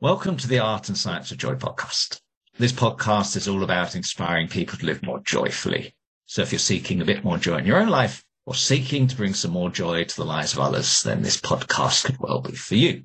[0.00, 2.20] Welcome to the Art and Science of Joy podcast.
[2.58, 5.94] This podcast is all about inspiring people to live more joyfully.
[6.26, 9.16] So if you're seeking a bit more joy in your own life or seeking to
[9.16, 12.56] bring some more joy to the lives of others, then this podcast could well be
[12.56, 13.04] for you.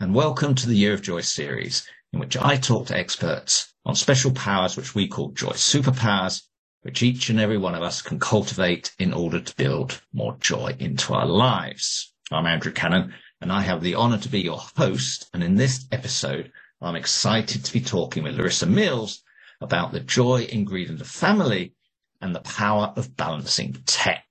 [0.00, 3.94] And welcome to the Year of Joy series, in which I talk to experts on
[3.94, 6.42] special powers which we call joy superpowers,
[6.82, 10.74] which each and every one of us can cultivate in order to build more joy
[10.80, 12.12] into our lives.
[12.32, 15.28] I'm Andrew Cannon and I have the honor to be your host.
[15.32, 19.22] And in this episode, I'm excited to be talking with Larissa Mills
[19.60, 21.74] about the joy ingredient of family
[22.20, 24.26] and the power of balancing tech.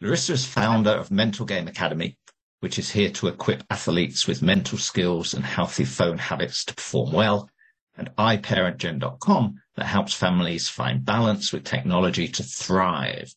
[0.00, 2.18] Larissa is founder of Mental Game Academy,
[2.60, 7.12] which is here to equip athletes with mental skills and healthy phone habits to perform
[7.12, 7.50] well,
[7.96, 13.34] and iParentGen.com that helps families find balance with technology to thrive.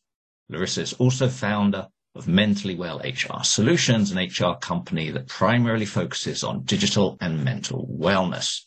[0.50, 6.44] Larissa is also founder of Mentally Well HR Solutions, an HR company that primarily focuses
[6.44, 8.62] on digital and mental wellness.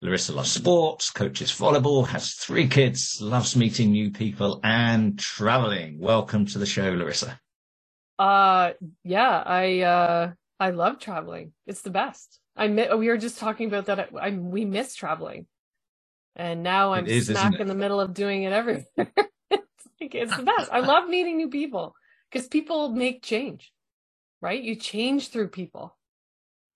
[0.00, 5.98] Larissa loves sports, coaches volleyball, has three kids, loves meeting new people and traveling.
[5.98, 7.38] Welcome to the show, Larissa.
[8.18, 11.52] Uh, yeah, I, uh, I love traveling.
[11.66, 12.40] It's the best.
[12.56, 14.10] I we were just talking about that.
[14.18, 15.46] I, we miss traveling
[16.36, 18.84] and now I'm is, smack in the middle of doing it everywhere.
[18.96, 20.70] it's like, it's the best.
[20.72, 21.94] I love meeting new people
[22.30, 23.72] because people make change,
[24.40, 24.62] right?
[24.62, 25.96] You change through people,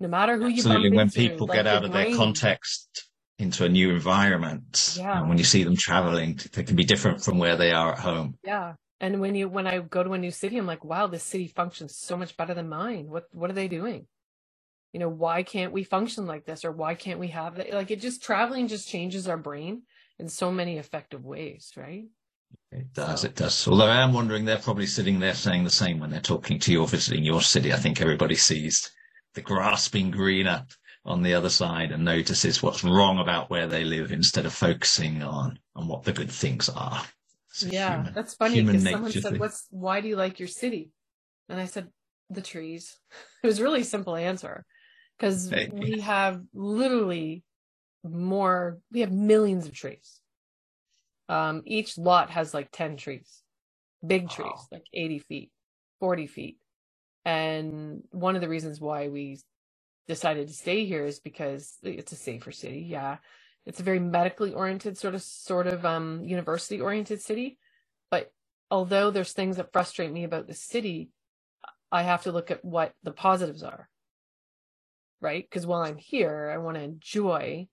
[0.01, 0.63] no matter who you.
[0.63, 0.75] Are.
[0.75, 2.11] Absolutely, when people like get out of brain.
[2.11, 3.05] their context
[3.39, 5.21] into a new environment, yeah.
[5.21, 7.99] and when you see them traveling, they can be different from where they are at
[7.99, 8.39] home.
[8.45, 11.23] Yeah, and when you when I go to a new city, I'm like, wow, this
[11.23, 13.07] city functions so much better than mine.
[13.09, 14.07] What what are they doing?
[14.93, 17.73] You know, why can't we function like this, or why can't we have that?
[17.73, 19.83] Like it just traveling just changes our brain
[20.19, 22.07] in so many effective ways, right?
[22.71, 23.67] It does, it does.
[23.67, 26.73] Although I am wondering, they're probably sitting there saying the same when they're talking to
[26.73, 27.73] you or visiting your city.
[27.73, 28.91] I think everybody sees
[29.35, 30.67] the grass being greener
[31.05, 35.23] on the other side and notices what's wrong about where they live instead of focusing
[35.23, 37.03] on on what the good things are.
[37.61, 39.39] Yeah, human, that's funny because someone said, thing.
[39.39, 40.91] "What's why do you like your city?"
[41.49, 41.89] And I said,
[42.31, 42.99] "The trees."
[43.43, 44.67] It was really simple answer
[45.17, 47.45] because we have literally
[48.05, 48.79] more.
[48.93, 50.21] We have millions of trees
[51.29, 53.43] um, each lot has like 10 trees,
[54.07, 54.29] big wow.
[54.29, 55.53] trees, like 80 feet,
[56.01, 56.59] 40 feet.
[57.25, 59.39] And one of the reasons why we
[60.07, 62.87] decided to stay here is because it's a safer city.
[62.89, 63.19] Yeah.
[63.67, 67.59] It's a very medically oriented sort of, sort of, um, university oriented city.
[68.11, 68.33] But
[68.71, 71.11] although there's things that frustrate me about the city,
[71.93, 73.91] I have to look at what the positives are.
[75.21, 75.45] Right.
[75.45, 77.69] Because while I'm here, I want to enjoy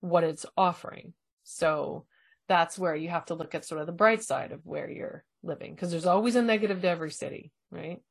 [0.00, 1.14] what it's offering.
[1.44, 2.04] So
[2.50, 5.24] that's where you have to look at sort of the bright side of where you're
[5.44, 8.02] living because there's always a negative to every city, right?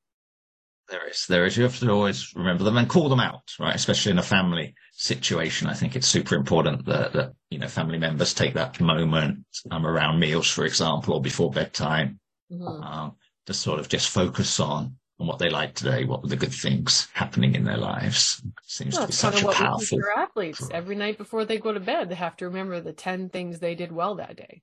[0.89, 1.25] There is.
[1.27, 1.57] There is.
[1.57, 3.75] You have to always remember them and call them out, right?
[3.75, 5.67] Especially in a family situation.
[5.67, 9.85] I think it's super important that, that you know, family members take that moment um,
[9.85, 12.81] around meals, for example, or before bedtime, mm-hmm.
[12.81, 16.35] um, to sort of just focus on on what they like today, what were the
[16.35, 18.41] good things happening in their lives.
[18.63, 19.99] Seems well, to be such a powerful.
[19.99, 23.29] For athletes, every night before they go to bed, they have to remember the ten
[23.29, 24.61] things they did well that day.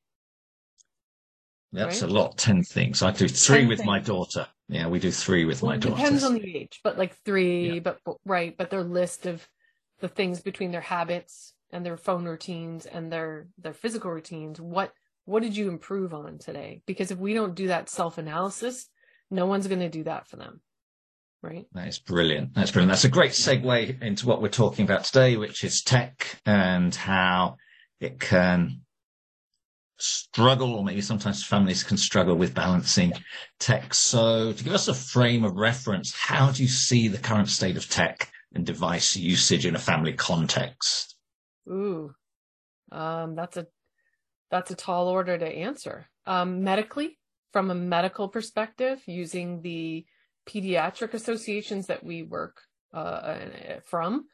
[1.72, 2.10] That's right?
[2.10, 2.38] a lot.
[2.38, 3.02] Ten things.
[3.02, 3.86] I do three with things.
[3.86, 4.46] my daughter.
[4.68, 5.96] Yeah, we do three with well, my daughter.
[5.96, 7.74] Depends on the age, but like three.
[7.74, 7.80] Yeah.
[7.80, 9.46] But, but right, but their list of
[10.00, 14.58] the things between their habits and their phone routines and their their physical routines.
[14.58, 14.92] What
[15.26, 16.80] what did you improve on today?
[16.86, 18.88] Because if we don't do that self analysis,
[19.30, 20.60] no one's going to do that for them.
[21.42, 21.66] Right.
[21.72, 22.54] That's brilliant.
[22.54, 22.90] That's brilliant.
[22.90, 27.56] That's a great segue into what we're talking about today, which is tech and how
[28.00, 28.80] it can
[29.98, 33.12] struggle, or maybe sometimes families can struggle with balancing
[33.60, 33.94] tech.
[33.94, 37.76] So to give us a frame of reference, how do you see the current state
[37.76, 41.16] of tech and device usage in a family context?
[41.68, 42.12] Ooh,
[42.92, 43.66] um, that's a
[44.50, 46.06] that's a tall order to answer.
[46.26, 47.18] Um, medically,
[47.56, 50.04] from a medical perspective using the
[50.46, 52.60] pediatric associations that we work
[52.92, 53.38] uh,
[53.86, 54.26] from,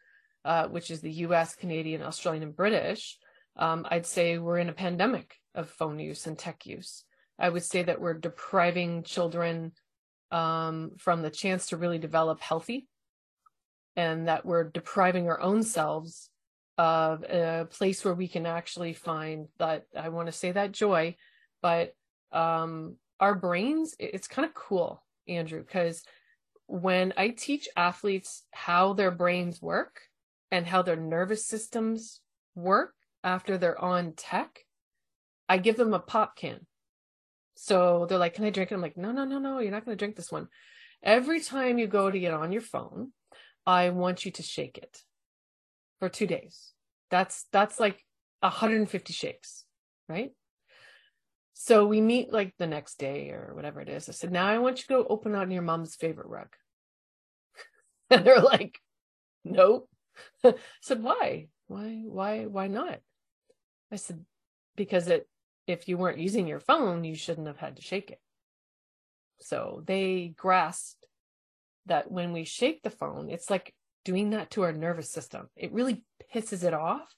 [0.45, 3.17] uh, which is the US, Canadian, Australian, and British,
[3.55, 7.05] um, I'd say we're in a pandemic of phone use and tech use.
[7.39, 9.71] I would say that we're depriving children
[10.33, 12.89] um, from the chance to really develop healthy,
[13.95, 16.29] and that we're depriving our own selves
[16.77, 21.15] of a place where we can actually find that I want to say that joy,
[21.63, 21.95] but
[22.33, 26.05] um, our brains, it's kind of cool, Andrew, because
[26.67, 30.01] when I teach athletes how their brains work
[30.53, 32.21] and how their nervous systems
[32.57, 34.61] work after they're on tech,
[35.49, 36.67] I give them a pop can.
[37.57, 38.77] So they're like, Can I drink it?
[38.77, 40.49] I'm like, No, no, no, no, you're not going to drink this one.
[41.03, 43.13] Every time you go to get on your phone,
[43.67, 45.03] I want you to shake it.
[46.01, 46.73] for two days.
[47.11, 48.05] That's that's like
[48.41, 49.65] 150 shakes,
[50.09, 50.33] right?
[51.65, 54.09] So we meet like the next day or whatever it is.
[54.09, 56.49] I said, now I want you to go open on your mom's favorite rug.
[58.11, 58.81] and they're like,
[59.45, 59.89] nope.
[60.43, 61.47] I said, why?
[61.69, 62.99] Why, why, why not?
[63.93, 64.25] I said,
[64.75, 65.29] because it,
[65.69, 68.19] if you weren't using your phone, you shouldn't have had to shake it.
[69.39, 71.07] So they grasped
[71.87, 73.73] that when we shake the phone, it's like
[74.05, 75.49] doing that to our nervous system.
[75.55, 76.03] It really
[76.35, 77.15] pisses it off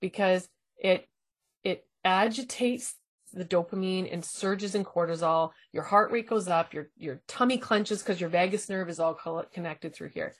[0.00, 0.48] because
[0.78, 1.06] it
[1.62, 2.94] it agitates
[3.32, 5.50] the dopamine and surges in cortisol.
[5.72, 6.72] Your heart rate goes up.
[6.72, 9.14] Your your tummy clenches because your vagus nerve is all
[9.52, 10.34] connected through here.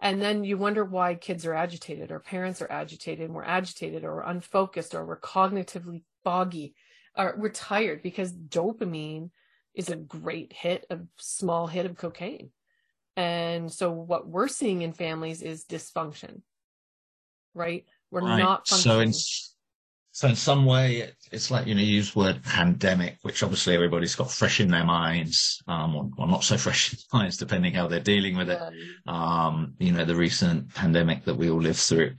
[0.00, 4.02] And then you wonder why kids are agitated or parents are agitated and we're agitated
[4.02, 6.74] or we're unfocused or we're cognitively foggy
[7.16, 9.30] or we're tired because dopamine
[9.74, 12.50] is a great hit, a small hit of cocaine.
[13.16, 16.40] And so what we're seeing in families is dysfunction,
[17.54, 17.84] right?
[18.10, 18.38] We're right.
[18.38, 19.12] not functioning.
[19.12, 19.51] So
[20.14, 23.74] so in some way, it's like, you know, you use the word pandemic, which obviously
[23.74, 27.38] everybody's got fresh in their minds, um, or, or not so fresh in their minds,
[27.38, 28.60] depending how they're dealing with it.
[29.06, 32.12] Um, you know, the recent pandemic that we all lived through.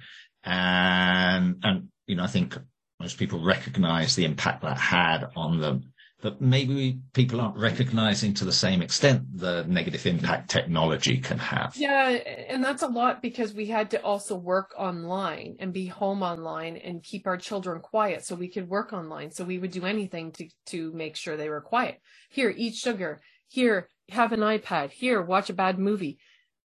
[0.43, 2.57] And, and, you know, I think
[2.99, 5.92] most people recognize the impact that had on them
[6.23, 11.75] but maybe people aren't recognizing to the same extent the negative impact technology can have.
[11.75, 12.11] Yeah,
[12.47, 16.77] and that's a lot because we had to also work online and be home online
[16.77, 19.31] and keep our children quiet so we could work online.
[19.31, 21.99] So we would do anything to to make sure they were quiet.
[22.29, 23.21] Here, eat sugar.
[23.49, 24.91] Here, have an iPad.
[24.91, 26.19] Here, watch a bad movie.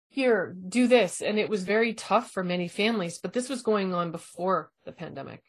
[0.10, 1.22] Here, do this.
[1.22, 4.92] And it was very tough for many families, but this was going on before the
[4.92, 5.42] pandemic.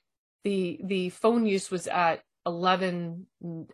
[0.45, 3.27] The the phone use was at 11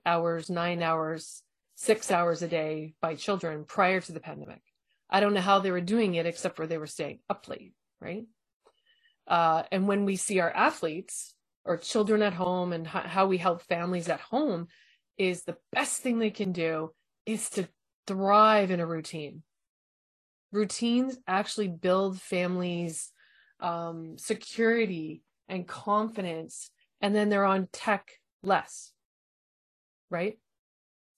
[0.04, 1.42] hours, nine hours,
[1.76, 4.62] six hours a day by children prior to the pandemic.
[5.10, 7.74] I don't know how they were doing it except for they were staying up late,
[8.00, 8.24] right?
[9.28, 11.34] Uh, and when we see our athletes
[11.64, 14.68] or children at home and h- how we help families at home,
[15.18, 16.90] is the best thing they can do
[17.26, 17.68] is to
[18.06, 19.42] thrive in a routine.
[20.50, 23.12] Routines actually build families'
[23.60, 26.70] um, security and confidence,
[27.00, 28.10] and then they're on tech
[28.42, 28.92] less.
[30.10, 30.38] Right?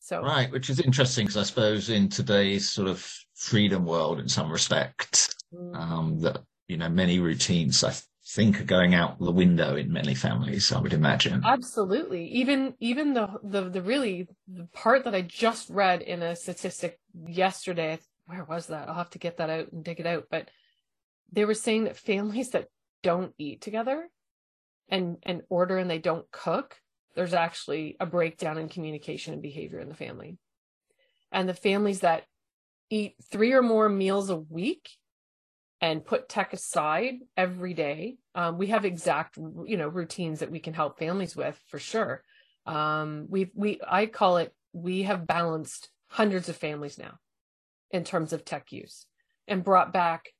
[0.01, 4.29] So Right, which is interesting because I suppose in today's sort of freedom world in
[4.29, 5.75] some respect, mm.
[5.75, 7.95] um, that you know, many routines I
[8.27, 11.43] think are going out the window in many families, I would imagine.
[11.45, 12.27] Absolutely.
[12.29, 16.99] Even even the the the really the part that I just read in a statistic
[17.27, 18.89] yesterday, where was that?
[18.89, 20.27] I'll have to get that out and dig it out.
[20.31, 20.51] But
[21.33, 22.69] they were saying that families that
[23.03, 24.09] don't eat together
[24.89, 26.77] and and order and they don't cook
[27.15, 30.39] there's actually a breakdown in communication and behavior in the family.
[31.33, 32.25] And the families that
[32.91, 34.91] eat three or more meals a week
[35.81, 40.61] and put tech aside every day, um, we have exact, you know, routines that we
[40.61, 42.23] can help families with for sure.
[42.67, 47.19] Um, we we I call it we have balanced hundreds of families now
[47.91, 49.07] in terms of tech use
[49.47, 50.31] and brought back,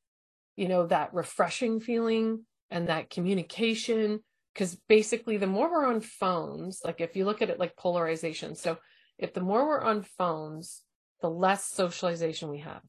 [0.57, 4.21] you know, that refreshing feeling and that communication
[4.55, 8.55] because basically the more we're on phones like if you look at it like polarization
[8.55, 8.79] so
[9.19, 10.83] if the more we're on phones
[11.21, 12.81] the less socialization we have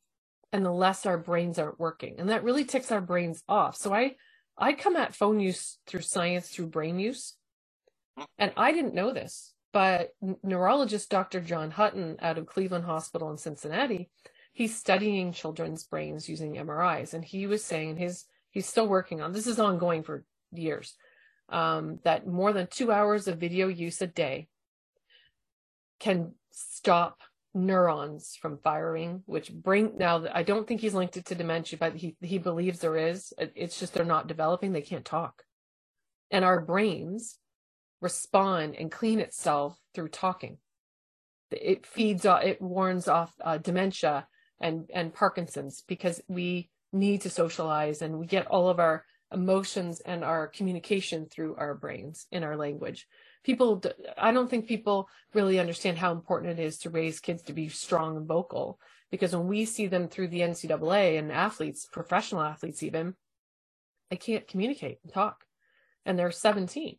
[0.51, 3.75] and the less our brains aren't working and that really ticks our brains off.
[3.75, 4.15] So i
[4.57, 7.36] i come at phone use through science through brain use.
[8.38, 10.12] And i didn't know this but
[10.43, 14.10] neurologist dr john hutton out of cleveland hospital in cincinnati
[14.53, 19.34] he's studying children's brains using mris and he was saying his he's still working on
[19.34, 20.95] this is ongoing for years
[21.50, 24.48] um, that more than two hours of video use a day
[26.00, 27.20] can stop
[27.54, 31.96] neurons from firing, which bring now I don't think he's linked it to dementia, but
[31.96, 33.34] he he believes there is.
[33.38, 35.44] It's just they're not developing, they can't talk.
[36.32, 37.38] And our brains
[38.02, 40.58] respond and clean itself through talking.
[41.52, 44.28] It feeds it warns off uh, dementia
[44.60, 50.00] and and Parkinson's because we need to socialize and we get all of our emotions
[50.00, 53.08] and our communication through our brains in our language.
[53.44, 53.84] People,
[54.18, 57.70] I don't think people really understand how important it is to raise kids to be
[57.70, 58.80] strong and vocal
[59.12, 63.13] because when we see them through the NCAA and athletes, professional athletes even,
[64.10, 65.44] they can't communicate and talk
[66.06, 66.98] and they're 17.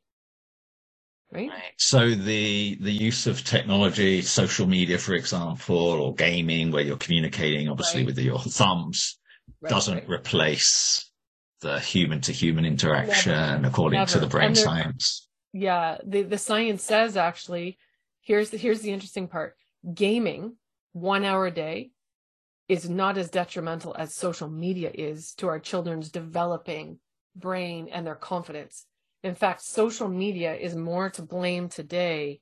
[1.32, 1.50] Right?
[1.76, 7.68] So the the use of technology, social media, for example, or gaming, where you're communicating
[7.68, 8.06] obviously right.
[8.06, 9.18] with your thumbs,
[9.60, 11.10] right, doesn't replace
[11.60, 13.66] the human to human interaction Never.
[13.66, 14.12] according Never.
[14.12, 15.28] to the brain science.
[15.52, 17.78] Yeah, the, the science says actually,
[18.20, 19.56] here's the, here's the interesting part.
[19.94, 20.56] Gaming
[20.92, 21.90] one hour a day
[22.68, 26.98] is not as detrimental as social media is to our children's developing
[27.34, 28.86] brain and their confidence.
[29.22, 32.40] In fact, social media is more to blame today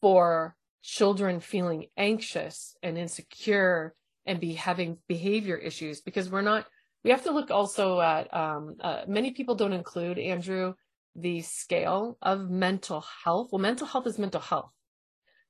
[0.00, 3.94] for children feeling anxious and insecure
[4.26, 6.66] and be having behavior issues because we're not
[7.04, 10.74] we have to look also at um, uh, many people don't include andrew
[11.16, 13.50] the scale of mental health.
[13.52, 14.72] Well mental health is mental health.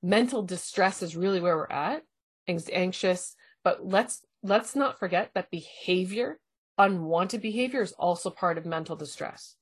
[0.02, 2.02] Mental distress is really where we're at.
[2.46, 6.38] Anxious but let's let's not forget that behavior
[6.76, 9.56] unwanted behavior is also part of mental distress.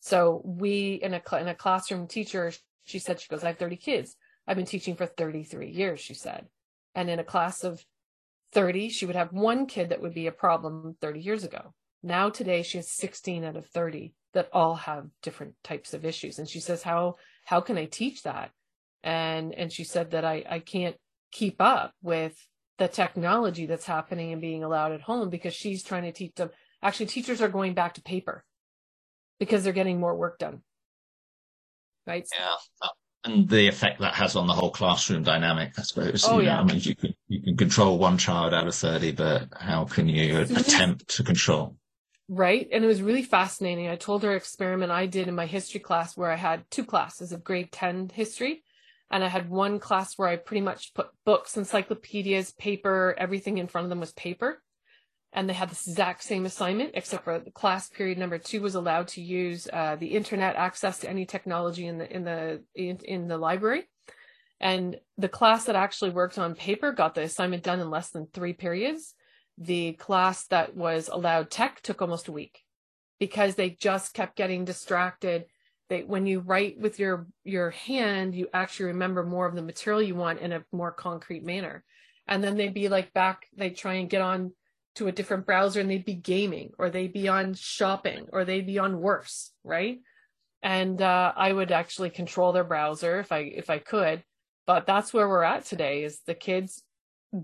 [0.00, 2.52] So we in a in a classroom teacher
[2.84, 4.16] she said she goes i have 30 kids.
[4.46, 6.46] I've been teaching for 33 years she said.
[6.94, 7.82] And in a class of
[8.52, 11.74] 30 she would have one kid that would be a problem 30 years ago.
[12.02, 16.38] Now today she has 16 out of 30 that all have different types of issues.
[16.38, 18.50] And she says how how can i teach that?
[19.02, 20.96] And and she said that i i can't
[21.30, 22.34] keep up with
[22.78, 26.50] the technology that's happening and being allowed at home because she's trying to teach them.
[26.82, 28.44] Actually teachers are going back to paper
[29.40, 30.62] because they're getting more work done.
[32.06, 32.26] Right?
[32.38, 32.88] Yeah
[33.24, 36.50] and the effect that has on the whole classroom dynamic i suppose oh, you know,
[36.50, 36.60] yeah.
[36.60, 40.08] i mean you can you can control one child out of 30 but how can
[40.08, 41.76] you attempt to control
[42.28, 45.80] right and it was really fascinating i told her experiment i did in my history
[45.80, 48.62] class where i had two classes of grade 10 history
[49.10, 53.66] and I had one class where I pretty much put books, encyclopedias, paper, everything in
[53.66, 54.62] front of them was paper.
[55.32, 58.74] And they had the exact same assignment, except for the class period number two was
[58.74, 62.98] allowed to use uh, the internet access to any technology in the in the in,
[63.04, 63.84] in the library.
[64.60, 68.26] And the class that actually worked on paper got the assignment done in less than
[68.26, 69.14] three periods.
[69.58, 72.64] The class that was allowed tech took almost a week
[73.20, 75.44] because they just kept getting distracted
[75.88, 80.02] they when you write with your your hand you actually remember more of the material
[80.02, 81.84] you want in a more concrete manner
[82.26, 84.52] and then they'd be like back they try and get on
[84.98, 88.66] to a different browser and they'd be gaming or they'd be on shopping or they'd
[88.66, 89.98] be on worse right
[90.62, 94.22] and uh, i would actually control their browser if i if i could
[94.66, 96.82] but that's where we're at today is the kids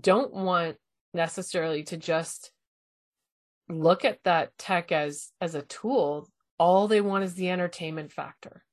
[0.01, 0.77] don't want
[1.13, 2.51] necessarily to just
[3.67, 8.63] look at that tech as as a tool all they want is the entertainment factor.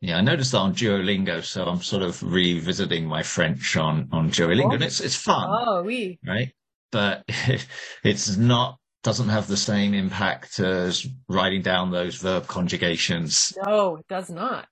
[0.00, 4.30] Yeah, I noticed that on Duolingo, so I'm sort of revisiting my French on on
[4.30, 4.74] Duolingo, oh.
[4.74, 5.48] and it's it's fun.
[5.48, 6.18] Oh, oui.
[6.26, 6.52] Right,
[6.92, 7.24] but
[8.04, 13.52] it's not doesn't have the same impact as writing down those verb conjugations.
[13.66, 14.68] No, it does not.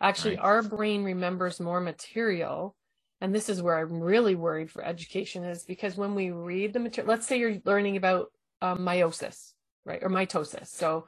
[0.00, 0.44] Actually, right.
[0.44, 2.76] our brain remembers more material.
[3.20, 6.78] And this is where I'm really worried for education is because when we read the
[6.78, 8.26] material, let's say you're learning about
[8.62, 9.54] um, meiosis,
[9.84, 10.02] right?
[10.02, 10.68] Or mitosis.
[10.68, 11.06] So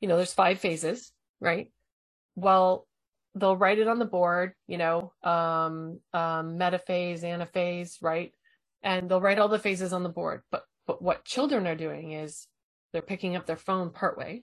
[0.00, 1.70] you know, there's five phases, right?
[2.36, 2.86] Well,
[3.34, 8.32] they'll write it on the board, you know, um, um, metaphase, anaphase, right?
[8.82, 10.42] And they'll write all the phases on the board.
[10.50, 12.46] But but what children are doing is
[12.92, 14.42] they're picking up their phone partway,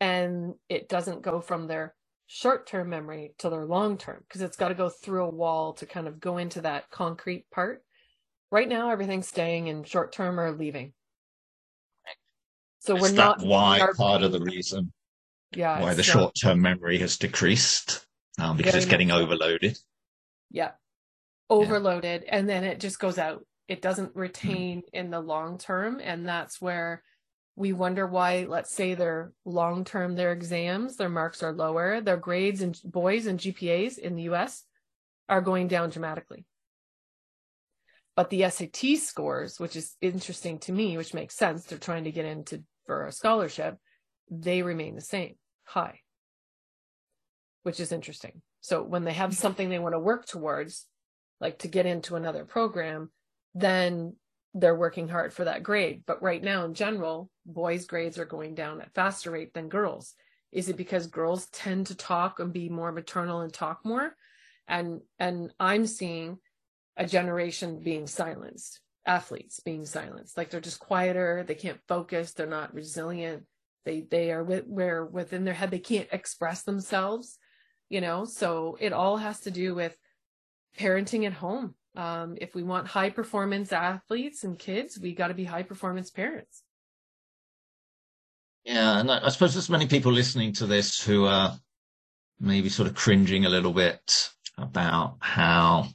[0.00, 1.94] and it doesn't go from their
[2.26, 6.06] short-term memory to their long-term because it's got to go through a wall to kind
[6.06, 7.82] of go into that concrete part.
[8.50, 10.92] Right now, everything's staying in short-term or leaving.
[12.80, 14.92] So we're not why part of the reason
[15.56, 18.06] yeah why the short term memory has decreased
[18.38, 19.76] um, because it's getting overloaded.
[20.50, 20.72] Yeah,
[21.50, 22.36] overloaded, yeah.
[22.36, 23.44] and then it just goes out.
[23.68, 24.84] It doesn't retain mm.
[24.92, 27.02] in the long term, and that's where
[27.56, 28.46] we wonder why.
[28.48, 33.26] Let's say their long term, their exams, their marks are lower, their grades and boys
[33.26, 34.64] and GPAs in the U.S.
[35.28, 36.44] are going down dramatically.
[38.16, 42.10] But the SAT scores, which is interesting to me, which makes sense, they're trying to
[42.10, 43.76] get into for a scholarship,
[44.30, 46.00] they remain the same, high,
[47.62, 48.42] which is interesting.
[48.60, 50.86] So when they have something they want to work towards,
[51.40, 53.10] like to get into another program,
[53.54, 54.14] then
[54.54, 56.02] they're working hard for that grade.
[56.06, 60.14] But right now, in general, boys' grades are going down at faster rate than girls.
[60.50, 64.14] Is it because girls tend to talk and be more maternal and talk more?
[64.66, 66.38] And and I'm seeing
[66.96, 70.36] a generation being silenced, athletes being silenced.
[70.36, 73.44] Like they're just quieter, they can't focus, they're not resilient.
[73.84, 77.38] They they are with, where within their head they can't express themselves,
[77.88, 78.24] you know.
[78.24, 79.96] So it all has to do with
[80.76, 81.74] parenting at home.
[81.96, 86.10] Um, if we want high performance athletes and kids, we got to be high performance
[86.10, 86.62] parents.
[88.64, 91.58] Yeah, and I, I suppose there's many people listening to this who are
[92.38, 95.88] maybe sort of cringing a little bit about how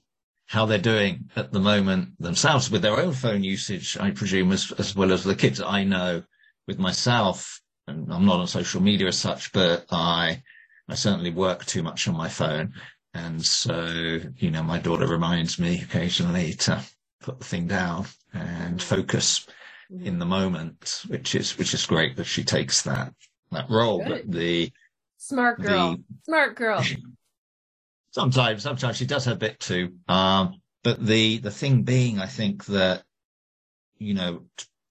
[0.53, 4.71] how they're doing at the moment themselves with their own phone usage, I presume, as,
[4.77, 5.59] as well as the kids.
[5.61, 6.21] I know
[6.67, 10.43] with myself, and I'm not on social media as such, but I,
[10.87, 12.73] I certainly work too much on my phone.
[13.13, 16.81] And so, you know, my daughter reminds me occasionally to
[17.21, 19.45] put the thing down and focus.
[19.91, 20.05] mm-hmm.
[20.05, 23.13] in the moment, which is which is great that she takes that
[23.51, 23.99] that role.
[23.99, 24.09] Good.
[24.09, 24.71] But the
[25.17, 26.83] smart girl, the, smart girl.
[28.11, 29.93] sometimes, sometimes she does her bit too.
[30.07, 33.03] Um, but the the thing being, I think that
[33.97, 34.43] you know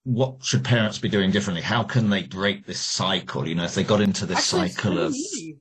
[0.03, 1.61] what should parents be doing differently?
[1.61, 3.47] How can they break this cycle?
[3.47, 5.57] You know, if they got into this Actually, cycle of, easy.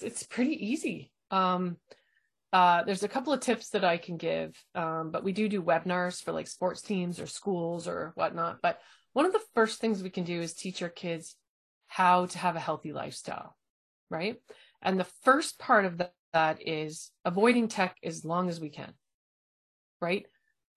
[0.00, 1.10] it's pretty easy.
[1.30, 1.76] Um,
[2.52, 5.62] uh, there's a couple of tips that I can give, um, but we do do
[5.62, 8.58] webinars for like sports teams or schools or whatnot.
[8.62, 8.80] But
[9.12, 11.36] one of the first things we can do is teach our kids
[11.88, 13.56] how to have a healthy lifestyle,
[14.10, 14.36] right?
[14.80, 16.00] And the first part of
[16.32, 18.94] that is avoiding tech as long as we can,
[20.00, 20.26] right?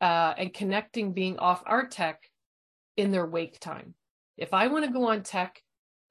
[0.01, 2.21] Uh, and connecting being off our tech
[2.97, 3.93] in their wake time.
[4.37, 5.61] If I want to go on tech,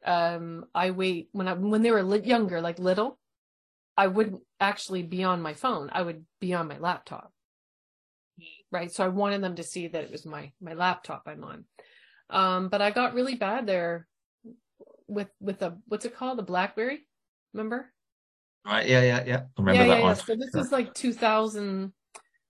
[0.07, 3.19] um, I wait when I when they were younger, like little,
[3.97, 5.91] I wouldn't actually be on my phone.
[5.93, 7.33] I would be on my laptop.
[8.73, 8.91] Right.
[8.91, 11.65] So I wanted them to see that it was my my laptop I'm on.
[12.31, 14.07] Um, but I got really bad there
[15.07, 16.39] with with a what's it called?
[16.39, 17.07] The Blackberry.
[17.53, 17.93] Remember?
[18.65, 18.89] Right.
[18.89, 19.03] Yeah.
[19.03, 19.25] Yeah.
[19.27, 19.43] Yeah.
[19.59, 20.17] Remember yeah, that yeah, one.
[20.17, 20.23] Yeah.
[20.23, 21.93] So this is like 2000.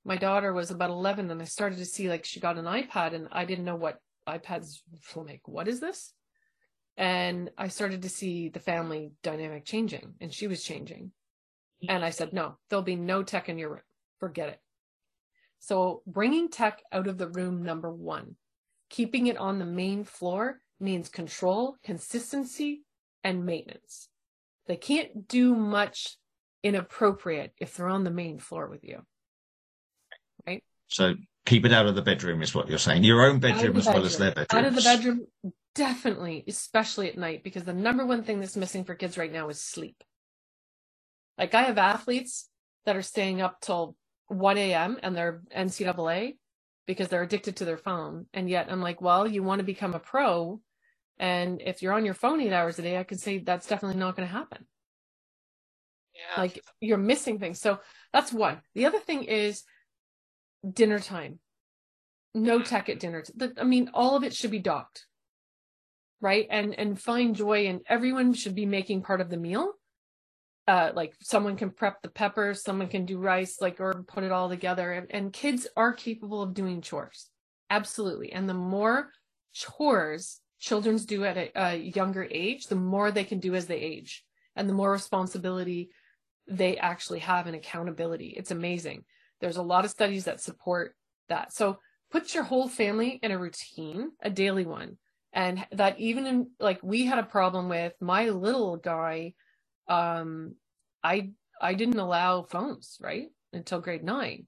[0.04, 3.14] My daughter was about 11, and I started to see like she got an iPad,
[3.14, 4.80] and I didn't know what iPads
[5.16, 5.42] like.
[5.46, 6.12] What is this?
[6.96, 11.12] And I started to see the family dynamic changing, and she was changing.
[11.88, 13.80] And I said, no, there'll be no tech in your room.
[14.18, 14.60] Forget it.
[15.60, 18.36] So bringing tech out of the room, number one,
[18.88, 22.82] keeping it on the main floor means control, consistency,
[23.22, 24.08] and maintenance.
[24.66, 26.16] They can't do much
[26.62, 29.02] inappropriate if they're on the main floor with you.
[30.46, 30.62] Right?
[30.88, 31.14] So
[31.46, 33.04] keep it out of the bedroom is what you're saying.
[33.04, 34.02] Your own bedroom as bedroom.
[34.02, 34.64] well as their bedroom.
[34.64, 35.26] Out of the bedroom,
[35.74, 39.48] definitely, especially at night, because the number one thing that's missing for kids right now
[39.48, 40.02] is sleep.
[41.40, 42.50] Like I have athletes
[42.84, 43.96] that are staying up till
[44.28, 44.98] 1 a.m.
[45.02, 46.36] and they're NCAA
[46.86, 48.26] because they're addicted to their phone.
[48.34, 50.60] And yet I'm like, well, you want to become a pro.
[51.18, 53.98] And if you're on your phone eight hours a day, I can say that's definitely
[53.98, 54.66] not going to happen.
[56.14, 56.42] Yeah.
[56.42, 57.58] Like you're missing things.
[57.58, 57.80] So
[58.12, 58.60] that's one.
[58.74, 59.62] The other thing is
[60.70, 61.38] dinner time.
[62.34, 62.64] No mm-hmm.
[62.64, 63.24] tech at dinner.
[63.58, 65.06] I mean, all of it should be docked.
[66.20, 66.46] Right.
[66.50, 69.72] And and find joy and everyone should be making part of the meal
[70.70, 74.30] uh, like someone can prep the peppers, someone can do rice, like or put it
[74.30, 74.92] all together.
[74.92, 77.28] And, and kids are capable of doing chores,
[77.70, 78.30] absolutely.
[78.30, 79.10] And the more
[79.52, 83.78] chores children do at a, a younger age, the more they can do as they
[83.80, 85.90] age, and the more responsibility
[86.46, 88.28] they actually have and accountability.
[88.36, 89.02] It's amazing.
[89.40, 90.94] There's a lot of studies that support
[91.28, 91.52] that.
[91.52, 91.78] So
[92.12, 94.98] put your whole family in a routine, a daily one.
[95.32, 99.34] And that even in like we had a problem with my little guy
[99.88, 100.54] um,
[101.02, 104.46] I I didn't allow phones right until grade nine,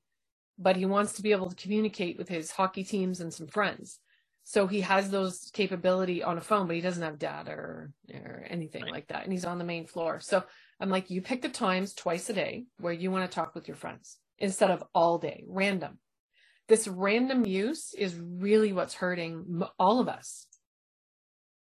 [0.58, 3.98] but he wants to be able to communicate with his hockey teams and some friends.
[4.44, 8.46] So he has those capability on a phone, but he doesn't have data or, or
[8.50, 8.92] anything right.
[8.92, 9.22] like that.
[9.22, 10.18] And he's on the main floor.
[10.20, 10.42] So
[10.80, 13.68] I'm like, you pick the times twice a day where you want to talk with
[13.68, 15.98] your friends instead of all day, random.
[16.66, 20.46] This random use is really what's hurting all of us.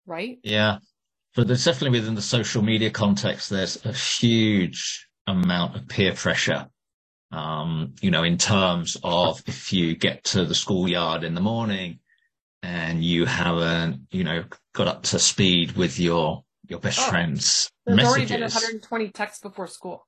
[0.08, 0.40] Right?
[0.44, 0.80] Yeah
[1.36, 6.68] but there's definitely within the social media context, there's a huge amount of peer pressure.
[7.32, 12.00] Um, you know, in terms of if you get to the schoolyard in the morning
[12.62, 17.72] and you haven't, you know, got up to speed with your your best oh, friends'
[17.86, 18.12] there's messages.
[18.12, 20.06] already been 120 texts before school.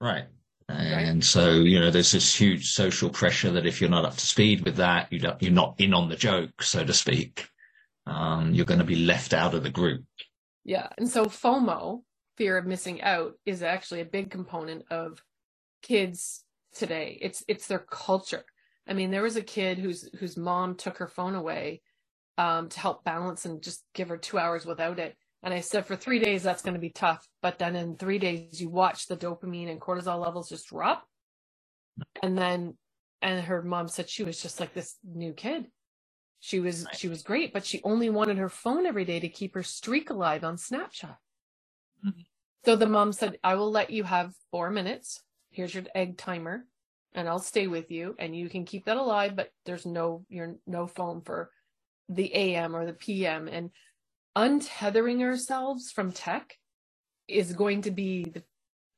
[0.00, 0.24] Right.
[0.68, 1.24] And right.
[1.24, 4.64] so, you know, there's this huge social pressure that if you're not up to speed
[4.64, 7.48] with that, you don't, you're not in on the joke, so to speak.
[8.06, 10.04] Um, you're going to be left out of the group.
[10.64, 10.88] Yeah.
[10.98, 12.02] And so FOMO,
[12.36, 15.22] fear of missing out, is actually a big component of
[15.82, 16.44] kids
[16.74, 17.18] today.
[17.20, 18.44] It's it's their culture.
[18.86, 21.82] I mean, there was a kid whose whose mom took her phone away
[22.38, 25.16] um, to help balance and just give her two hours without it.
[25.42, 27.26] And I said, for three days, that's going to be tough.
[27.42, 31.04] But then in three days, you watch the dopamine and cortisol levels just drop.
[32.22, 32.76] And then,
[33.20, 35.66] and her mom said she was just like this new kid.
[36.44, 39.54] She was she was great, but she only wanted her phone every day to keep
[39.54, 41.16] her streak alive on Snapchat.
[42.04, 42.20] Mm-hmm.
[42.64, 45.22] So the mom said, "I will let you have 4 minutes.
[45.50, 46.66] Here's your egg timer,
[47.14, 50.56] and I'll stay with you and you can keep that alive, but there's no your
[50.66, 51.52] no phone for
[52.08, 53.70] the AM or the PM and
[54.36, 56.58] untethering ourselves from tech
[57.28, 58.42] is going to be the,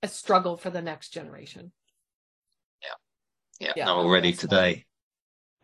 [0.02, 1.72] a struggle for the next generation.
[2.80, 3.66] Yeah.
[3.66, 3.88] Yeah, yeah.
[3.90, 4.86] already today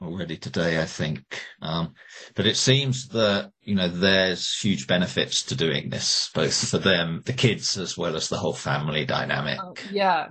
[0.00, 1.22] already today, I think.
[1.60, 1.94] Um,
[2.34, 7.22] but it seems that, you know, there's huge benefits to doing this, both for them,
[7.24, 9.58] the kids, as well as the whole family dynamic.
[9.62, 10.28] Oh, yeah.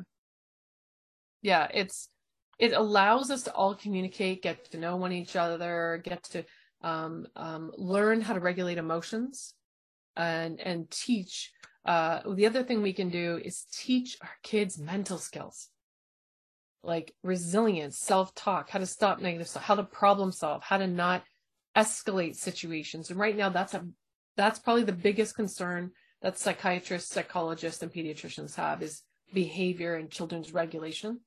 [1.42, 1.68] Yeah.
[1.74, 2.10] It's,
[2.58, 6.44] it allows us to all communicate, get to know one each other, get to
[6.82, 9.54] um, um, learn how to regulate emotions
[10.16, 11.52] and and teach
[11.86, 15.70] uh, the other thing we can do is teach our kids mental skills
[16.84, 21.24] like resilience self-talk how to stop negative how to problem solve how to not
[21.76, 23.10] escalate situations.
[23.10, 23.86] And right now that's a
[24.38, 29.02] that's probably the biggest concern that psychiatrists psychologists and pediatricians have is
[29.34, 31.20] behavior and children's regulation.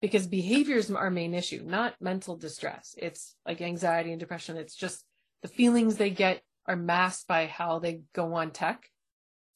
[0.00, 2.94] Because behavior is our main issue not mental distress.
[2.98, 4.56] It's like anxiety and depression.
[4.56, 5.04] It's just
[5.42, 8.90] the feelings they get are masked by how they go on tech.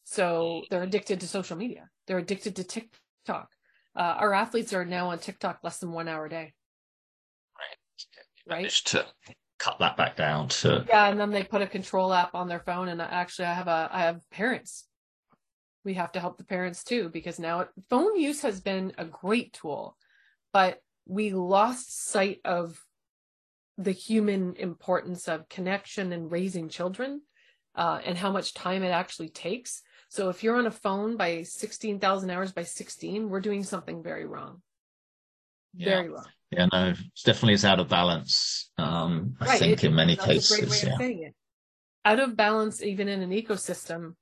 [0.04, 1.90] So they're addicted to social media.
[2.06, 3.50] They're addicted to tiktok
[3.98, 6.52] uh, our athletes are now on tiktok less than one hour a day.
[8.48, 8.62] Right.
[8.62, 8.70] Right?
[8.70, 9.04] To
[9.58, 12.61] cut that back down to yeah and then they put a control app on their
[12.61, 14.84] phone and actually i have a i have parents.
[15.84, 19.52] We have to help the parents too because now phone use has been a great
[19.52, 19.96] tool
[20.52, 22.80] but we lost sight of
[23.78, 27.22] the human importance of connection and raising children
[27.74, 31.42] uh, and how much time it actually takes so if you're on a phone by
[31.42, 34.62] 16,000 hours by 16 we're doing something very wrong
[35.75, 35.97] yeah.
[35.97, 39.59] very wrong yeah no it's definitely is out of balance um i right.
[39.59, 41.29] think it, in many cases yeah.
[42.05, 44.14] out of balance even in an ecosystem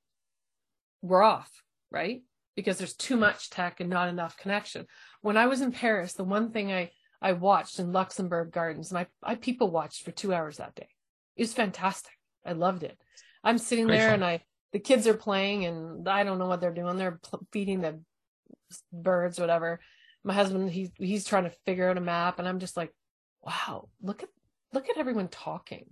[1.01, 1.51] we're off,
[1.91, 2.21] right?
[2.55, 4.85] Because there's too much tech and not enough connection.
[5.21, 8.99] When I was in Paris, the one thing I, I watched in Luxembourg Gardens, and
[8.99, 10.89] I, I people watched for two hours that day.
[11.35, 12.11] It was fantastic.
[12.45, 12.97] I loved it.
[13.43, 14.15] I'm sitting Great there fun.
[14.15, 16.97] and I, the kids are playing and I don't know what they're doing.
[16.97, 17.19] They're
[17.51, 17.99] feeding the
[18.91, 19.79] birds, whatever.
[20.23, 22.93] My husband, he's, he's trying to figure out a map and I'm just like,
[23.41, 24.29] wow, look at,
[24.73, 25.85] look at everyone talking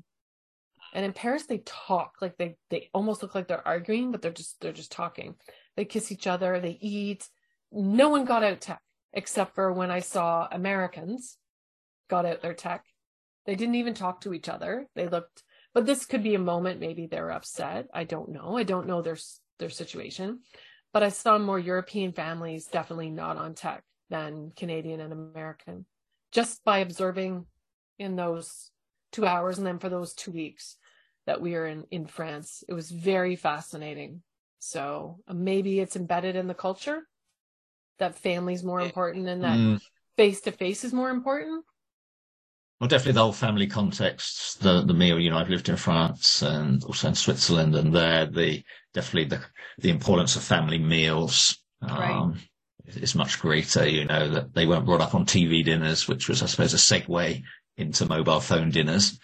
[0.95, 4.31] and in Paris, they talk like they they almost look like they're arguing, but they're
[4.31, 5.35] just they're just talking.
[5.75, 7.27] They kiss each other, they eat.
[7.69, 11.37] No one got out tech except for when I saw Americans
[12.09, 12.85] got out their tech.
[13.45, 14.87] They didn't even talk to each other.
[14.95, 15.43] They looked,
[15.75, 16.79] but this could be a moment.
[16.79, 17.87] Maybe they're upset.
[17.93, 18.57] I don't know.
[18.57, 19.17] I don't know their
[19.59, 20.39] their situation.
[20.93, 25.85] But I saw more European families definitely not on tech than Canadian and American,
[26.31, 27.45] just by observing
[27.99, 28.71] in those
[29.11, 30.77] two hours and then for those two weeks
[31.25, 32.63] that we are in in France.
[32.69, 34.21] It was very fascinating.
[34.59, 37.01] So uh, maybe it's embedded in the culture
[37.99, 39.81] that family's more important and that
[40.15, 41.65] face to face is more important.
[42.79, 45.19] Well, definitely the whole family context, the the meal.
[45.19, 49.41] You know, I've lived in France and also in Switzerland, and there the definitely the
[49.77, 52.33] the importance of family meals um,
[52.85, 52.97] right.
[52.97, 53.87] is much greater.
[53.87, 56.77] You know that they weren't brought up on TV dinners, which was, I suppose, a
[56.77, 57.43] segue
[57.77, 59.19] into mobile phone dinners.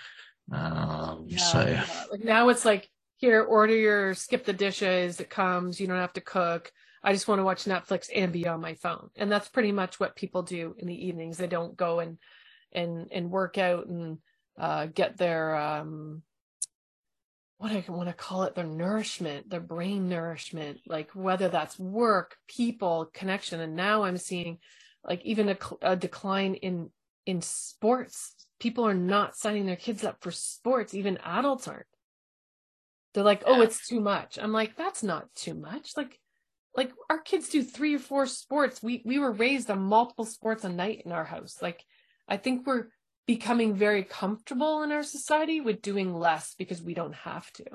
[0.51, 1.85] Um, yeah, so yeah.
[2.09, 5.19] like now it's like here, order your skip the dishes.
[5.19, 5.79] It comes.
[5.79, 6.71] You don't have to cook.
[7.03, 9.09] I just want to watch Netflix and be on my phone.
[9.15, 11.37] And that's pretty much what people do in the evenings.
[11.37, 12.17] They don't go and
[12.71, 14.17] and and work out and
[14.59, 16.21] uh, get their um,
[17.57, 22.35] what I want to call it their nourishment, their brain nourishment, like whether that's work,
[22.47, 23.59] people, connection.
[23.59, 24.57] And now I'm seeing
[25.03, 26.89] like even a, a decline in
[27.25, 28.33] in sports.
[28.59, 30.93] People are not signing their kids up for sports.
[30.93, 31.85] Even adults aren't.
[33.13, 34.39] They're like oh it's too much.
[34.41, 35.91] I'm like that's not too much.
[35.95, 36.17] Like
[36.75, 38.81] like our kids do three or four sports.
[38.81, 41.57] We we were raised on multiple sports a night in our house.
[41.61, 41.83] Like
[42.31, 42.87] i think we're
[43.27, 47.65] becoming very comfortable in our society with doing less because we don't have to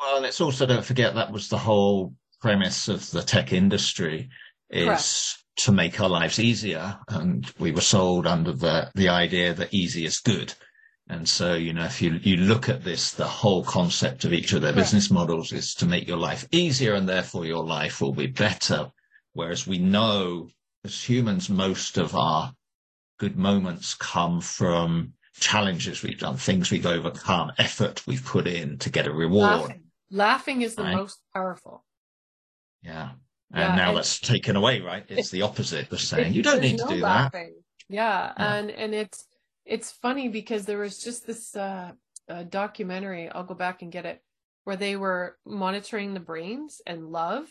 [0.00, 4.28] well and it's also don't forget that was the whole premise of the tech industry
[4.70, 6.98] is Correct to make our lives easier.
[7.08, 10.54] And we were sold under the, the idea that easy is good.
[11.08, 14.52] And so, you know, if you, you look at this, the whole concept of each
[14.52, 18.14] of their business models is to make your life easier and therefore your life will
[18.14, 18.90] be better.
[19.34, 20.48] Whereas we know
[20.84, 22.54] as humans, most of our
[23.18, 28.90] good moments come from challenges we've done, things we've overcome, effort we've put in to
[28.90, 29.60] get a reward.
[29.60, 30.96] Laughing, Laughing is the right?
[30.96, 31.84] most powerful.
[32.82, 33.10] Yeah.
[33.52, 35.04] And yeah, now and that's taken away, right?
[35.08, 37.54] It's the opposite of saying you don't need to no do laughing.
[37.54, 37.94] that.
[37.94, 38.32] Yeah.
[38.36, 38.54] yeah.
[38.54, 39.26] And and it's
[39.64, 41.92] it's funny because there was just this uh,
[42.28, 44.22] uh, documentary, I'll go back and get it,
[44.64, 47.48] where they were monitoring the brains and love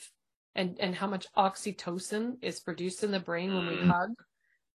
[0.56, 3.90] and and how much oxytocin is produced in the brain when we mm.
[3.90, 4.12] hug.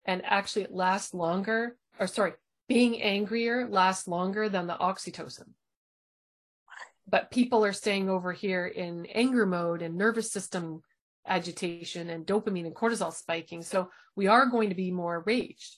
[0.05, 2.33] And actually it lasts longer, or sorry,
[2.69, 5.49] being angrier lasts longer than the oxytocin
[7.07, 10.83] but people are staying over here in anger mode and nervous system
[11.27, 13.63] agitation and dopamine and cortisol spiking.
[13.63, 15.77] So we are going to be more raged.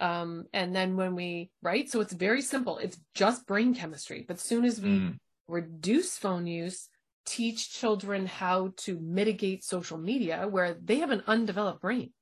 [0.00, 1.88] Um, and then when we, right?
[1.88, 2.78] So it's very simple.
[2.78, 4.24] It's just brain chemistry.
[4.26, 5.16] But soon as we mm.
[5.48, 6.88] reduce phone use,
[7.24, 12.12] teach children how to mitigate social media where they have an undeveloped brain.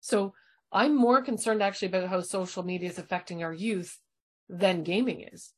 [0.00, 0.34] So
[0.74, 3.96] I'm more concerned actually about how social media is affecting our youth
[4.48, 5.52] than gaming is.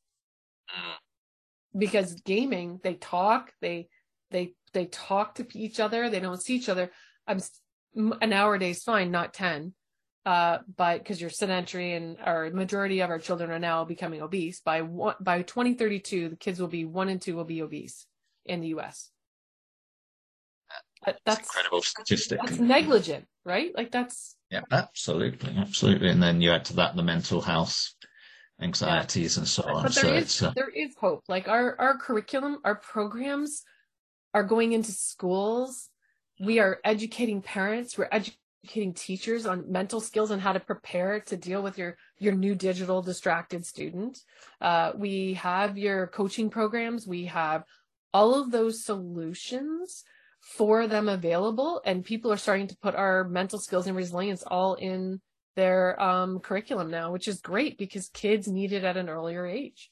[1.77, 3.89] Because gaming, they talk, they
[4.29, 6.91] they they talk to each other, they don't see each other.
[7.25, 7.41] I'm
[7.95, 9.73] an hour a day is fine, not 10.
[10.25, 14.59] Uh, but because you're sedentary and our majority of our children are now becoming obese
[14.59, 18.05] by one, by 2032, the kids will be one and two will be obese
[18.45, 19.09] in the U.S.
[21.05, 22.39] That's, that's incredible statistic.
[22.43, 23.71] That's negligent, right?
[23.73, 26.09] Like that's yeah, absolutely, absolutely.
[26.09, 27.93] And then you add to that the mental health
[28.61, 29.41] anxieties yeah.
[29.41, 29.83] and so on.
[29.83, 30.53] But there so is, uh...
[30.55, 31.23] there is hope.
[31.27, 33.63] Like our our curriculum, our programs
[34.33, 35.89] are going into schools.
[36.39, 37.97] We are educating parents.
[37.97, 42.33] We're educating teachers on mental skills and how to prepare to deal with your your
[42.33, 44.19] new digital distracted student.
[44.61, 47.07] Uh, we have your coaching programs.
[47.07, 47.63] We have
[48.13, 50.03] all of those solutions
[50.55, 54.75] for them available and people are starting to put our mental skills and resilience all
[54.75, 55.19] in
[55.55, 59.91] their um, curriculum now which is great because kids need it at an earlier age.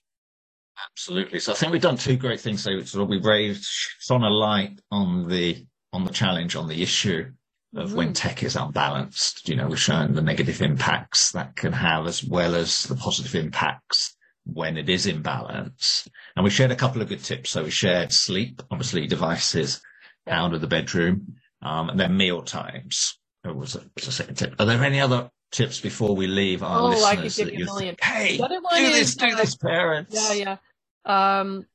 [0.92, 1.40] Absolutely.
[1.40, 3.66] So i think we've done two great things so sort of we've raised
[4.00, 7.32] shone a light on the on the challenge on the issue
[7.76, 7.98] of mm-hmm.
[7.98, 12.24] when tech is unbalanced you know we've shown the negative impacts that can have as
[12.24, 14.16] well as the positive impacts
[14.46, 16.08] when it is in balance.
[16.36, 17.50] And we shared a couple of good tips.
[17.50, 19.82] So we shared sleep obviously devices
[20.28, 23.18] out of the bedroom, um, and then meal times.
[23.44, 24.56] Was a, was a second tip.
[24.60, 27.06] Are there any other tips before we leave our oh, listeners?
[27.06, 27.96] I could give you a million.
[28.02, 30.16] hey, do this, do uh, this, parents.
[30.16, 30.58] Yeah,
[31.06, 31.40] yeah.
[31.40, 31.66] Um,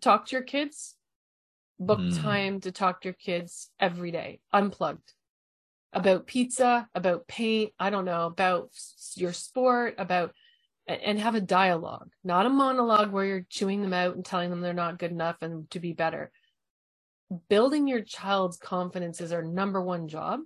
[0.00, 0.96] talk to your kids.
[1.78, 2.20] Book mm.
[2.20, 5.12] time to talk to your kids every day, unplugged.
[5.92, 8.70] About pizza, about paint, I don't know, about
[9.14, 10.32] your sport, about
[10.86, 14.60] and have a dialogue, not a monologue where you're chewing them out and telling them
[14.60, 16.30] they're not good enough and to be better
[17.48, 20.40] building your child's confidence is our number one job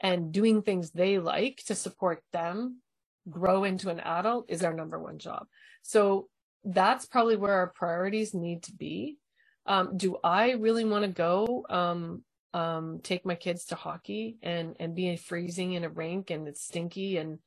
[0.00, 2.80] and doing things they like to support them
[3.28, 5.46] grow into an adult is our number one job.
[5.82, 6.28] So
[6.64, 9.18] that's probably where our priorities need to be.
[9.66, 14.76] Um, do i really want to go um, um, take my kids to hockey and
[14.78, 17.38] and be freezing in a rink and it's stinky and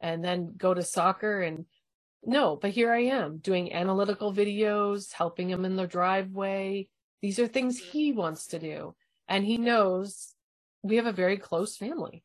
[0.00, 1.66] and then go to soccer and
[2.24, 6.88] no but here i am doing analytical videos helping them in the driveway
[7.24, 8.94] these are things he wants to do.
[9.28, 10.34] And he knows
[10.82, 12.22] we have a very close family.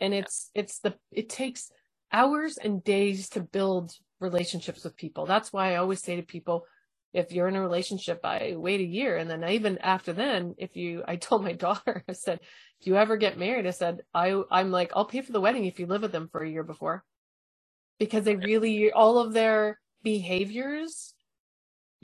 [0.00, 1.72] And it's, it's the, it takes
[2.12, 5.26] hours and days to build relationships with people.
[5.26, 6.66] That's why I always say to people,
[7.14, 9.16] if you're in a relationship, I wait a year.
[9.16, 12.38] And then even after then, if you, I told my daughter, I said,
[12.80, 15.64] if you ever get married, I said, I, I'm like, I'll pay for the wedding
[15.64, 17.02] if you live with them for a year before.
[17.98, 21.15] Because they really, all of their behaviors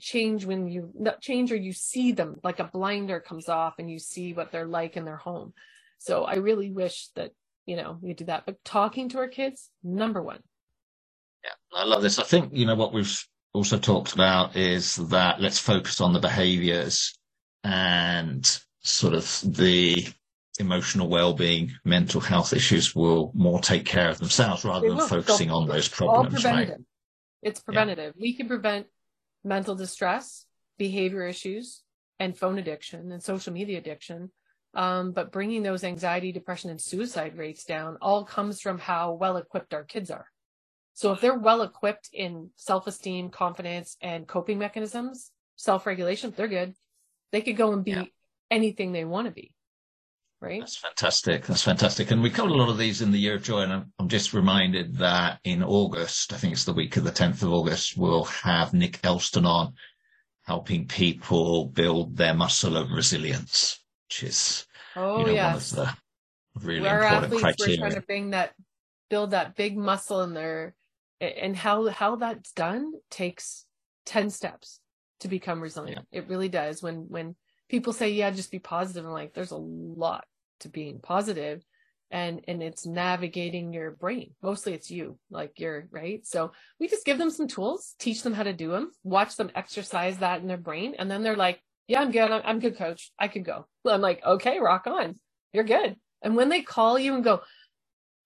[0.03, 3.89] change when you not change or you see them like a blinder comes off and
[3.89, 5.55] you see what they're like in their home.
[5.99, 7.31] So i really wish that
[7.65, 8.45] you know we do that.
[8.45, 10.41] But talking to our kids number one.
[11.45, 12.19] Yeah i love this.
[12.19, 16.21] I think you know what we've also talked about is that let's focus on the
[16.21, 17.17] behaviors
[17.63, 18.45] and
[18.81, 20.09] sort of the
[20.59, 25.69] emotional well-being mental health issues will more take care of themselves rather than focusing on
[25.69, 26.73] those problems right?
[27.43, 28.15] it's preventative.
[28.17, 28.23] Yeah.
[28.23, 28.87] we can prevent
[29.45, 30.47] mental distress,
[30.79, 31.83] behavior issues,
[32.19, 34.31] and phone addiction and social media addiction.
[34.75, 39.37] Um, but bringing those anxiety, depression, and suicide rates down all comes from how well
[39.37, 40.27] equipped our kids are.
[40.95, 46.49] So if they're well equipped in self esteem, confidence, and coping mechanisms, self regulation, they're
[46.49, 46.75] good.
[47.33, 48.05] They could go and be yeah.
[48.51, 49.53] anything they want to be.
[50.43, 50.59] Right.
[50.59, 51.47] That's fantastic.
[51.47, 52.11] That's fantastic.
[52.11, 53.61] And we covered a lot of these in the year of joy.
[53.61, 57.13] And I'm, I'm just reminded that in August, I think it's the week of the
[57.13, 59.75] 10th of August, we'll have Nick Elston on
[60.45, 63.79] helping people build their muscle of resilience,
[64.09, 65.77] which is oh, you know, yes.
[65.77, 65.95] one of
[66.57, 67.81] the really Our important athletes, criteria.
[67.81, 68.53] We're trying to bring that,
[69.11, 70.75] build that big muscle in there.
[71.21, 73.65] And how, how that's done takes
[74.07, 74.81] 10 steps
[75.21, 76.09] to become resilient.
[76.11, 76.19] Yeah.
[76.19, 76.83] It really does.
[76.83, 77.37] When, when
[77.69, 79.05] people say, yeah, just be positive.
[79.05, 80.25] I'm like, there's a lot
[80.63, 81.65] to being positive
[82.13, 84.35] and and it's navigating your brain.
[84.43, 86.25] Mostly it's you like you're right?
[86.27, 89.51] So we just give them some tools teach them how to do them watch them
[89.55, 92.31] exercise that in their brain and then they're like yeah i'm good.
[92.31, 93.13] I'm, I'm good coach.
[93.19, 93.67] I can go.
[93.87, 95.19] I'm like okay rock on.
[95.53, 95.97] You're good.
[96.23, 97.43] And when they call you and go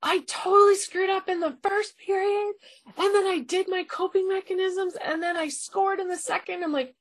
[0.02, 2.54] I totally screwed up in the first period
[2.98, 6.62] and then I did my coping mechanisms and then I scored in the second.
[6.62, 6.94] I'm like,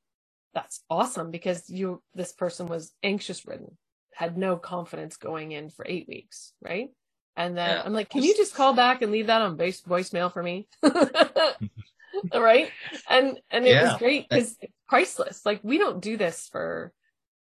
[0.54, 3.78] that's awesome because you this person was anxious ridden
[4.16, 6.90] had no confidence going in for eight weeks, right?
[7.36, 7.84] And then yeah.
[7.84, 10.68] I'm like, can you just call back and leave that on base voicemail for me?
[12.34, 12.72] right?
[13.10, 13.92] And and it yeah.
[13.92, 15.46] was great because priceless.
[15.46, 16.94] Like we don't do this for,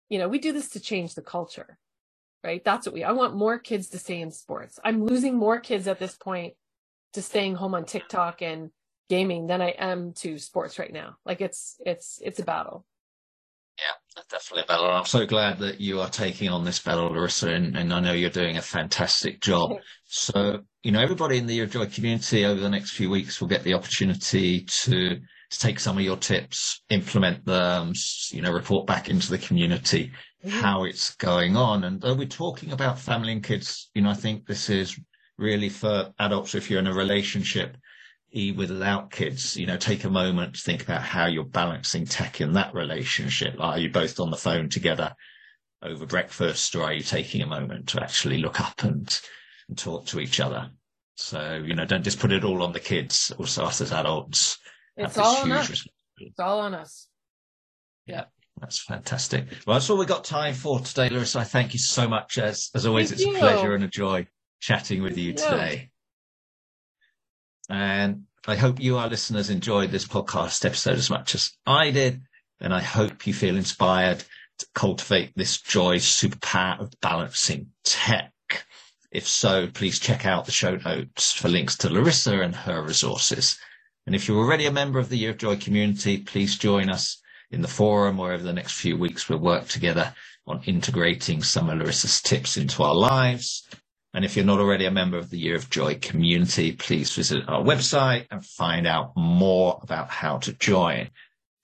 [0.08, 1.78] you know, we do this to change the culture.
[2.42, 2.64] Right.
[2.64, 4.78] That's what we I want more kids to stay in sports.
[4.82, 6.54] I'm losing more kids at this point
[7.12, 8.70] to staying home on TikTok and
[9.10, 11.16] gaming than I am to sports right now.
[11.26, 12.86] Like it's it's it's a battle.
[14.30, 14.90] Definitely a battle.
[14.90, 18.12] I'm so glad that you are taking on this battle, Larissa, and, and I know
[18.12, 19.78] you're doing a fantastic job.
[20.04, 23.62] So, you know, everybody in the Joy community over the next few weeks will get
[23.62, 27.92] the opportunity to, to take some of your tips, implement them,
[28.30, 30.12] you know, report back into the community
[30.44, 30.60] mm-hmm.
[30.60, 31.84] how it's going on.
[31.84, 34.98] And though we're talking about family and kids, you know, I think this is
[35.38, 37.76] really for adults if you're in a relationship
[38.32, 42.52] without kids, you know, take a moment to think about how you're balancing tech in
[42.52, 43.56] that relationship.
[43.58, 45.14] Are you both on the phone together
[45.82, 49.20] over breakfast or are you taking a moment to actually look up and,
[49.68, 50.70] and talk to each other?
[51.16, 54.58] So, you know, don't just put it all on the kids, also us as adults.
[54.96, 55.86] It's all on us.
[56.18, 57.08] It's all on us.
[58.06, 58.24] Yeah.
[58.60, 59.48] That's fantastic.
[59.66, 61.40] Well, that's all we've got time for today, Larissa.
[61.40, 62.38] I thank you so much.
[62.38, 63.36] As as always, thank it's you.
[63.36, 64.26] a pleasure and a joy
[64.60, 65.90] chatting with you today.
[67.68, 72.22] And I hope you, our listeners, enjoyed this podcast episode as much as I did.
[72.60, 74.24] And I hope you feel inspired
[74.58, 78.32] to cultivate this joy superpower of balancing tech.
[79.10, 83.58] If so, please check out the show notes for links to Larissa and her resources.
[84.06, 87.20] And if you're already a member of the Year of Joy community, please join us
[87.50, 90.14] in the forum where over the next few weeks we'll work together
[90.46, 93.68] on integrating some of Larissa's tips into our lives
[94.14, 97.48] and if you're not already a member of the Year of Joy community, please visit
[97.48, 101.10] our website and find out more about how to join.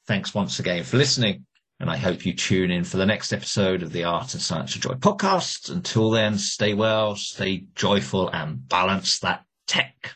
[0.06, 1.46] Thanks once again for listening.
[1.80, 4.74] And I hope you tune in for the next episode of the Art and Science
[4.76, 5.70] of Joy podcast.
[5.70, 10.14] Until then, stay well, stay joyful and balance that tech.